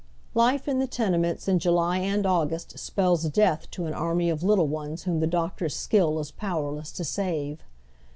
Life 0.33 0.67
in 0.67 0.79
the 0.79 0.87
tenements 0.87 1.47
ia 1.47 1.57
July 1.59 1.99
and 1.99 2.25
August 2.25 2.79
spells 2.79 3.25
death 3.25 3.69
to 3.69 3.85
an 3.85 3.93
army 3.93 4.31
of 4.31 4.41
little 4.41 4.65
ones 4.65 5.03
whom 5.03 5.19
the 5.19 5.27
doctor's 5.27 5.75
skill 5.75 6.17
is 6.17 6.31
powerless 6.31 6.91
to 6.93 7.03
save. 7.03 7.59